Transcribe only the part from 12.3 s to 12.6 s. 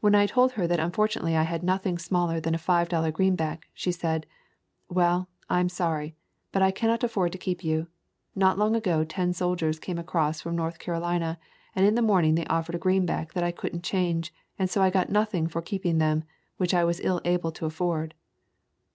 they